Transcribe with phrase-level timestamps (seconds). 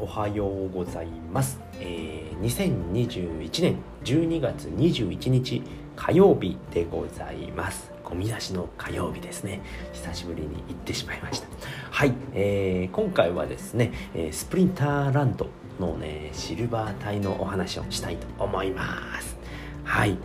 [0.00, 5.62] おはようございます、えー、2021年12月21日
[5.96, 7.90] 火曜日でございます。
[8.04, 9.60] ゴミ出しの火曜日ですね。
[9.92, 11.48] 久しぶりに行ってしまいました。
[11.90, 15.48] はい、えー、今回はですね、えースプリンターランド
[15.80, 19.36] のねシルバー隊のお話をしたいと思います。
[19.82, 20.16] はい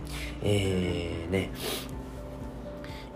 [0.42, 1.50] えー、ね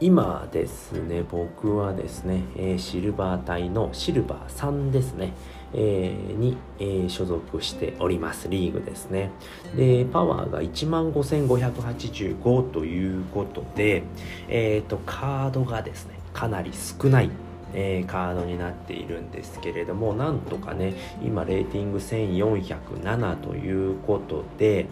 [0.00, 5.32] 今ですね僕はですね、えーシルバー隊のシルバー3ですね、
[5.75, 9.31] えーに、えー所属しておりますリーグですね。
[9.77, 14.03] でパワーが15,585ということで
[14.49, 17.31] えっ、とカードがですねかなり少ない
[17.75, 24.86] えーカードになっているんですけれどもなんとかね今レーティング1407ということで、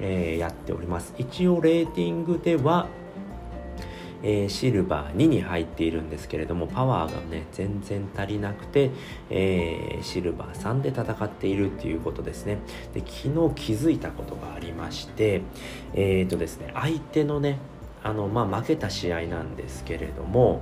[0.00, 1.14] えーやっております。
[1.18, 2.86] 一応レーティングでは
[4.22, 8.90] えーシルバー2に入っているんですけれどもパワーがね全然足りなくて、
[9.30, 12.58] えーシルバー3で戦っているっていうことですね。
[12.94, 15.42] で昨日気づいたことがありまして
[15.94, 17.58] えっ、とですね相手のね
[18.02, 20.60] あのまあ負けた試合なんですけれども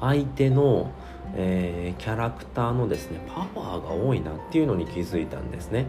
[0.00, 0.90] 相手の、
[1.34, 5.86] えーキャラクターのですねパワーが多いなっていうのに気づいたんですね。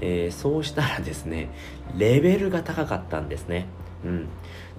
[0.00, 1.50] えーそうしたらですね
[1.96, 3.66] レベルが高かったんですね。
[4.04, 4.28] うん。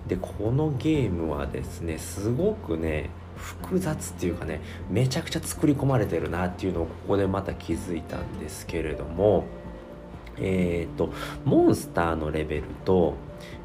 [0.07, 9.45] でこのゲームはですねすごくね複雑っていうかねめちゃくちゃ作り込まれてるなっていうのをここでまた気づいたんですけれども
[10.37, 11.11] えっ、と
[11.45, 13.15] モンスターのレベルと,、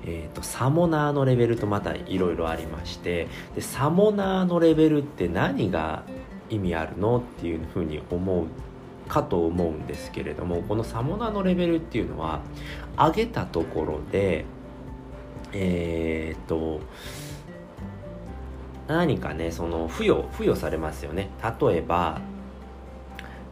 [0.04, 6.02] えー、とサモナーのレベルとまたいろいろありましてでサモナーのレベルって何が
[6.50, 8.46] 意味あるのっていうふうに思う
[9.08, 12.40] かと思うんですけれどもこのサモナーのレベルっていうのは
[12.96, 14.44] 上げたところで
[15.52, 16.80] えっ、と
[18.88, 21.30] 何かねその付与付与されますよね。
[21.60, 22.20] 例えば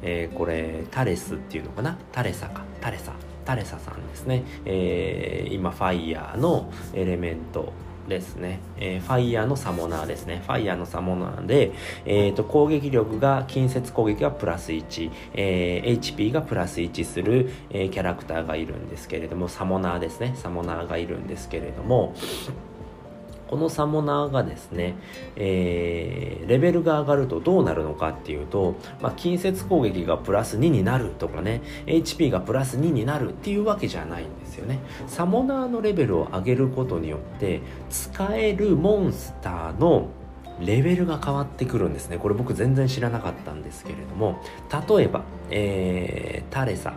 [0.02, 1.98] えーこれタレスっていうのかな？
[2.12, 2.62] タレサか。
[2.80, 3.12] タレサ。
[3.44, 7.72] タレサさんですね、えー今ファイヤーのエレメント。
[8.08, 10.42] ですね、えーファイヤーのサモナーですね。
[10.46, 11.72] ファイヤーのサモナーで、
[12.04, 20.34] えーと攻撃力が近接攻撃がプラス1、えー HP がプラス1する、えーキャラクターがいるんですけれどもサモナーですね。
[20.36, 22.14] サモナーがいるんですけれども
[23.48, 24.94] このサモナーがですね、
[25.36, 34.78] えーレベルが上がるとどうなるのかっていうと、まあ、近接攻撃がプラス2になるとかね HP がプラス2になるっていうわけじゃないんですよね。
[35.06, 37.60] サモナーのレベルを上げることによって
[37.90, 40.08] 使えるモンスターの
[40.60, 42.18] レベルが変わってくるんですね。
[42.18, 44.40] これ僕全然知らなかったんですけれども
[44.70, 46.94] 例えば、えータレサ。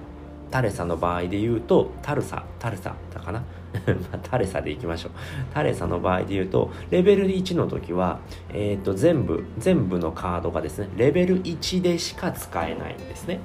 [0.51, 3.43] タレサの場合で言うとタルサタルサだかな？
[3.85, 5.11] まあタレサでいきましょう。
[5.53, 8.19] タレサの場合で言うとレベル1の時は、
[8.53, 13.39] えー、と全部全部のカードがですねレベル1でしか使えないんですね。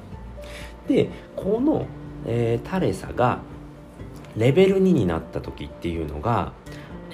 [0.89, 1.87] でこの、
[2.27, 3.39] えータレサが
[4.37, 6.53] レベル2になった時っていうのが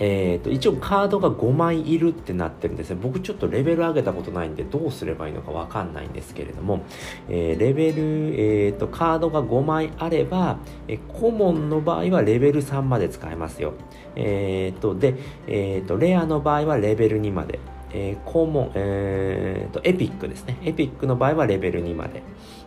[0.01, 2.99] えー、と一応カードが5枚いるってなってるんですね。
[3.03, 6.85] 僕ちょっとレベル上げたことないんでどうすればいいのかわかんないんですけれども、
[7.29, 8.03] えーレベル、
[8.39, 13.75] えー、とカードが5枚あれば、えーコモンの場合はレベル3まで使えますよ。
[14.15, 15.17] えー、とで、
[15.47, 17.59] えー、とレアの場合はレベル2まで。
[17.91, 20.59] えーコモン、えー、とエピックですね。
[20.63, 22.23] エピックの場合はレベル2まで。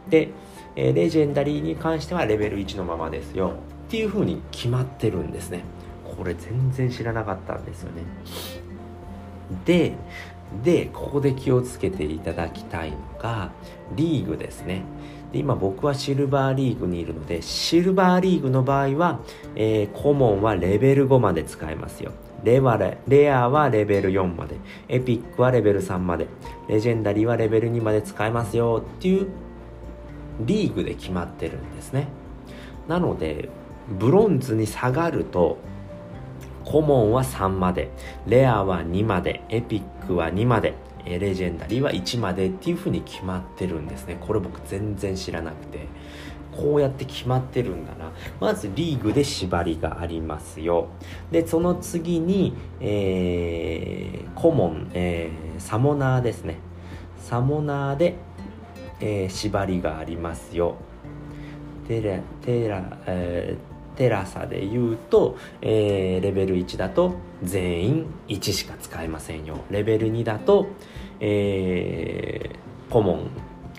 [0.09, 0.29] で、
[0.75, 3.53] えーレジェンダリーに関してはレベル1のままですよ。
[3.87, 5.63] っていう風に決まってるんですね。
[6.21, 8.03] これ全然知らなかったんですよね。
[9.65, 9.95] で
[10.63, 13.49] でここで気をつけていただきたいのが
[13.95, 14.83] リーグですね。
[15.31, 19.19] で今僕はシルバーリーグにいるのでシルバーリーグの場合は、
[19.55, 22.11] えーコモンはレベル5まで使えますよ。
[22.43, 24.57] レはレレアはレベル4まで
[24.89, 26.27] エピックはレベル3まで
[26.67, 29.27] レジェンダリーはレベル2まで使えますよっていう
[30.41, 32.09] リーグで決まってるんですね。
[32.87, 33.49] なので
[33.89, 35.57] ブロンズに下がると
[36.71, 37.89] コモンは3まで
[38.25, 40.73] レアは2までエピックは2まで
[41.05, 44.17] レジェンダリーは1までっていう風に決まってるんですね。
[44.21, 45.87] これ僕全然知らなくて。
[46.51, 48.11] こうやって決まってるんだな。
[48.39, 50.87] まずリーグで縛りがありますよ。
[51.31, 56.57] でその次に、えーコモン、えーサモナーですね。
[57.17, 58.15] サモナーで、
[58.99, 60.75] えー縛りがありますよ。
[61.87, 63.71] テラテラ、えー
[64.01, 67.13] テラサで言うと、えーレベル1だと
[67.43, 69.59] 全員1しか使えませんよ。
[69.69, 70.69] レベル2だと、
[71.19, 73.29] えーコモン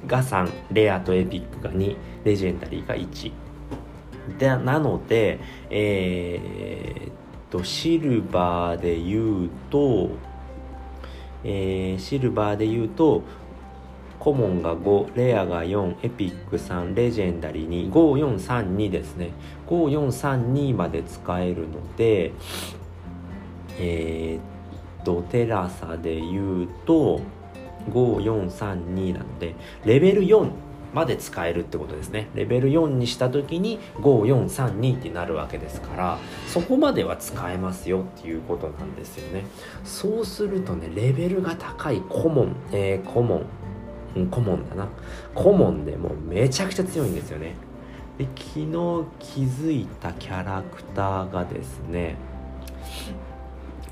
[0.06, 3.32] が3レアとエピックが2レジェンダリーが1
[4.38, 5.40] でなので
[5.70, 7.12] えーっ
[7.50, 10.10] とシルバーで言うと、
[11.42, 13.24] えーシルバーで言うと
[14.22, 19.32] コモンが5レアが4エピック3レジェンダリー25432ですね。
[19.66, 22.30] 5432まで使えるので
[23.80, 27.20] えー、っとテラサで言うと
[27.90, 30.48] 5432なのでレベル4
[30.94, 32.28] まで使えるってことですね。
[32.36, 39.46] レベル4にした時に5432ってなるわけですからそこまでは使えますよっていうことなんですよね。
[39.82, 43.61] そうするとねレベルが高いコモン、えー、コモン。
[44.16, 44.88] うん、コモンだな。
[45.34, 47.54] コモンでもうめちゃくちゃ強いんですよね。
[48.18, 48.66] で昨日
[49.18, 52.16] 気づいたキャラクターがですね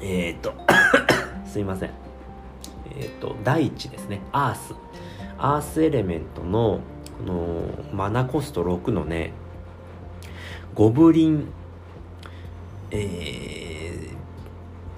[0.00, 0.52] えっ、ー、と
[1.46, 1.90] すいません。
[2.96, 4.20] えっ、ー、と大地ですね。
[4.32, 4.74] アース。
[5.38, 6.80] アースエレメントの
[7.20, 7.62] この
[7.92, 9.32] マナコスト6のね
[10.74, 11.52] ゴブリン
[12.92, 13.79] えー、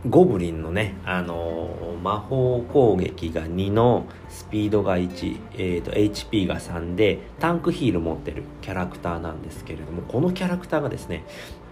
[0.09, 11.25] ゴブリンのね、あのー、魔法攻撃が2のスピードが1、えーと、HP が3でタンクヒール持ってるキャラクターなんですけれどもこのキャラクターがですね、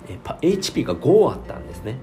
[0.08, 1.96] えー、HP が5あったんですね。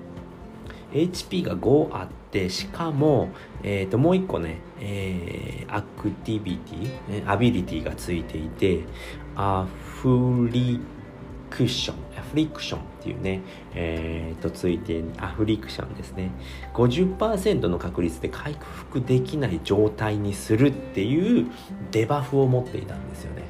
[0.93, 3.29] HP が5あってしかも、
[3.63, 8.83] えー、ともう1個ね、えー、アクティビティアビリティがついていて
[9.35, 9.67] ア
[10.01, 10.79] フリ
[11.49, 13.41] クッションアフリクションっていうね、
[13.73, 16.31] えー、とついてアフリクションですね。
[16.73, 21.47] 50%の確率で回復できない状態にするっていう
[21.91, 23.43] デバフを持っていたんですよね。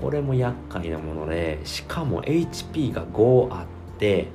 [0.00, 3.66] これも厄介なものでしかも HP が5あっ
[3.98, 4.28] て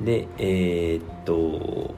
[0.00, 1.94] でえー、っと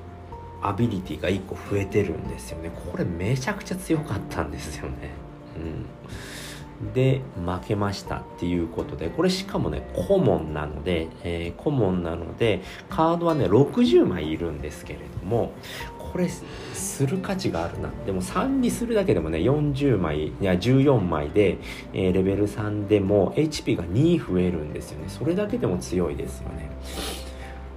[0.62, 2.70] アビリティが1個増えてるんですよね。
[2.70, 5.10] これめちゃくちゃ強かったんですよね。
[5.56, 5.86] うん。
[6.94, 15.52] で負けましたっていうことでこれしかもねコモンなので、えー、コモンなのでカードはね60枚いるんですけれども
[15.98, 21.58] これする価値があるなでも3にするだけでもね40枚いや14枚で、
[21.92, 26.70] えー、レベル3でも HP が2増えるんですよねそれだけでも強いですよね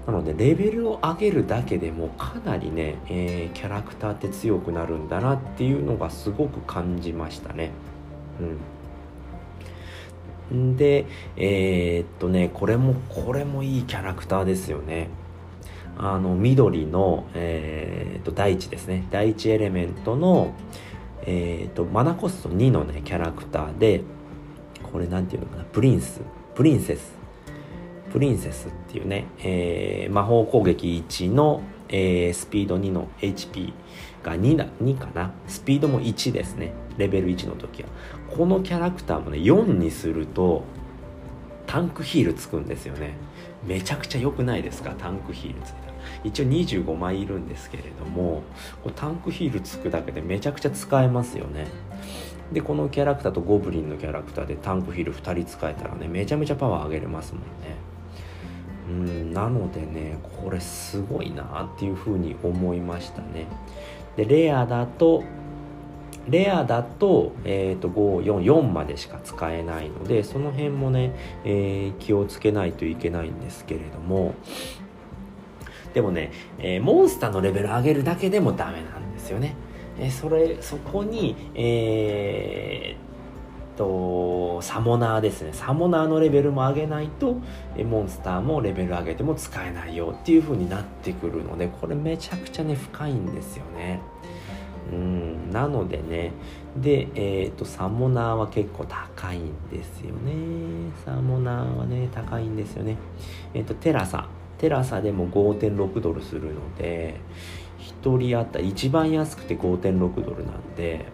[0.08, 7.72] なのでレベルを上げるだけでもかなりね、えー、キャラクターって強くなるんだなっていうのがすごく感じましたね。
[8.42, 8.58] うん。
[10.52, 11.06] で、
[11.38, 15.10] えー、っとね、これも、これもいいキャラクターですよね。
[15.98, 19.06] あの、緑の、えー、っと、第一ですね。
[19.12, 20.54] 第一エレメントの、
[21.26, 24.02] えー、っと、マナコスト2のね、キャラクターで、
[24.92, 26.22] これなんていうのかな、プリンス、
[26.56, 27.14] プリンセス
[28.12, 33.74] プリンセスっていうね、えー、魔法攻撃1の、えー、スピード2の HP
[34.24, 35.32] が2だ2かな？
[35.48, 36.74] スピードも1ですね。
[36.98, 37.90] レベル1の時は。
[38.36, 40.64] このキャラクターもね4にすると
[41.68, 43.16] タンクヒールつくんですよね。
[43.66, 44.96] めちゃくちゃ良くないですか？
[44.98, 45.94] タンクヒールついた
[46.24, 48.44] 一応25枚いるんですけれども
[48.84, 51.68] こタンクヒールつくだけでめちゃくちゃ使えますよね。
[52.52, 57.48] でこのキャラクターとゴブリンのキャラクターでタンクヒール2人使えたらねめちゃめちゃパワー上げれますもんね。
[58.94, 63.48] うんなのでねこれすごいなっていうふうに思いましたね
[64.16, 65.24] でレアだと
[66.30, 71.14] レアだと,、えーと、544までしか使えないのでその辺もね、
[71.44, 74.34] えー、気をつけないといけないんですけれども
[75.94, 79.56] でもね、えー、モンスターのレベル上げるだけでもダメなんですよね。
[80.00, 83.13] えー、それそこに、えー、
[83.76, 85.52] とサモナーですね。
[85.54, 87.38] サモナーのレベルも上げないと
[87.86, 94.02] モンスターもレベル上げても使えないよっていう風になってくるのでこれめちゃくちゃね深いんですよね。
[94.92, 96.32] うんなのでね
[96.76, 100.92] でえっ、ー、とサモナーは結構高いんですよね。
[101.06, 102.98] サモナーはね高いんですよね。
[103.54, 107.20] えっ、ー、と Tarsa。Tarsa でも5.6ドルするので
[108.02, 111.06] 1人当たり一番安くて5.6ドルなんで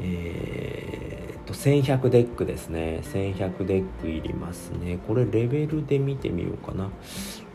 [0.00, 3.00] えー、っと1100 DEC ですね。
[3.04, 4.98] 1100 DEC いりますね。
[5.06, 6.90] これレベルで見てみようかな。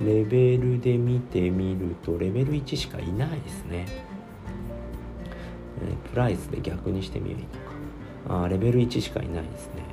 [0.02, 3.86] レベルで見てみるとレベル1しかいないですね、
[5.82, 7.38] えプライスで逆にしてみよ
[8.28, 8.44] うか。
[8.44, 9.84] あレベル1しかいないですね。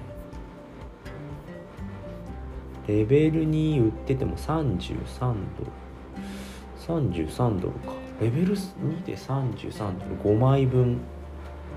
[2.86, 5.70] レベル2売ってても33ドル。
[6.86, 7.92] 33ドルか。
[8.20, 10.36] レベル2で33ドル。
[10.36, 11.00] 5枚分。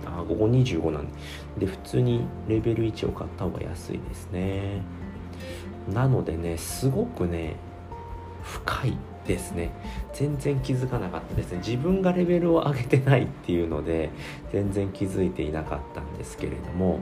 [0.05, 1.13] あここ25なんで。
[1.59, 4.81] で普通にレベル1を買った方が安いですね。
[5.93, 7.55] なのでねすごくね
[8.41, 9.71] 深いですね。
[10.13, 11.35] 全然気づかなかった。
[11.35, 14.09] ですね自分がレベルを上げてないっていうので
[14.51, 16.99] 全然気づいていなかったんですけれども。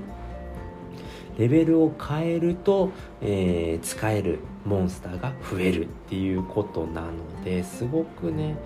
[1.37, 2.91] レベルを変えると、
[3.21, 8.57] えー、使えるモンスターが増えるっていうことなのですごくね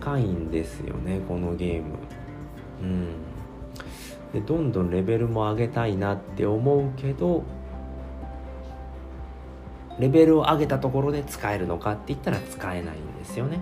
[0.00, 1.98] 深いんですよねこのゲーム。
[2.82, 3.31] うん。
[4.32, 7.44] でどんどんレベルも上げたいなって思うけど
[9.98, 13.60] レベルを上げたところで使えるのかって言ったら使えないんですよね。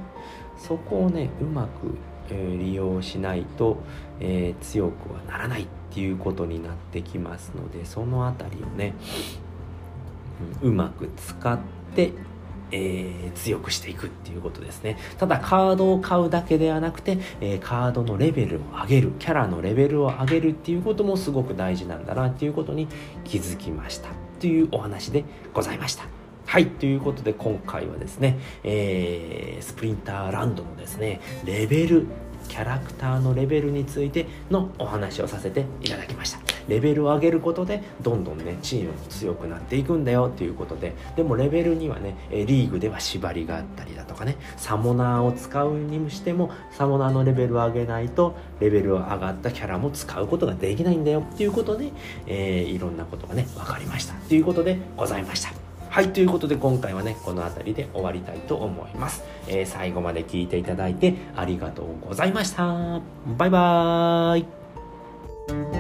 [0.56, 1.96] そこをねうまく、
[2.30, 3.78] えー、利用しないと、
[4.20, 8.94] えー、強くはならないっていうことになってきますのでその辺りをね、
[10.62, 11.58] うん、うまく使っ
[11.96, 12.12] て
[12.72, 14.98] えー、強くしていくっていうことですね。
[15.18, 22.88] ただカードを買うだけではなくて、えー、カードのレベルを上げる、キャラのレベルを上げるっていうこともすごく大事なんだなっていうことに
[23.24, 24.08] 気づきました。
[24.40, 26.19] というお話でございました。
[26.50, 32.09] はい、ということで今回はですね、えー、スプリンターランドのですね、レベル
[32.49, 36.40] キャラクターのレベルについてのお話をさせていただきました。
[36.66, 40.92] レベルを上げることでどんどんねチームも強くなっていくんだよっていうことで。
[41.14, 51.92] でもレベルにはねリーグでは縛りがあったりだとかねサモナーを使うにしてもサモナーのレベルを上げないとレベルを上がったキャラも使うことができないんだよっていうことで、
[52.26, 54.14] えー、いろんなことがね分かりました。
[54.14, 55.60] ということでございました。
[55.90, 59.25] はい、ということで今回はね、この辺りで終わりたいと思います。
[59.49, 63.00] えー、最後まで聞いていただいてありがとうございました。
[63.37, 65.79] バイバーイ。